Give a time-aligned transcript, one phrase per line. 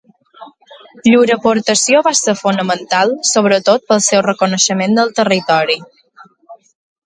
[1.07, 5.81] Llur aportació va ser fonamental, sobretot pel seu coneixement del territori.